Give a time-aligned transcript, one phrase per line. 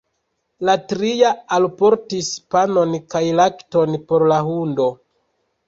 [0.69, 4.93] La tria alportis panon kaj lakton por la hundo.